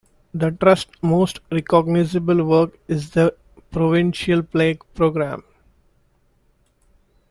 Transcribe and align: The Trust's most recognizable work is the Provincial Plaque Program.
The 0.33 0.49
Trust's 0.49 0.97
most 1.03 1.41
recognizable 1.51 2.43
work 2.43 2.75
is 2.87 3.11
the 3.11 3.35
Provincial 3.69 4.41
Plaque 4.41 4.79
Program. 4.95 5.43